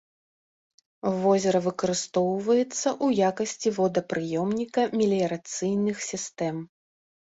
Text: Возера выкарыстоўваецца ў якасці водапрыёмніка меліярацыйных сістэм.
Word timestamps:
Возера 1.25 1.59
выкарыстоўваецца 1.67 2.67
ў 2.71 3.07
якасці 3.29 3.69
водапрыёмніка 3.79 4.81
меліярацыйных 4.99 5.97
сістэм. 6.13 6.55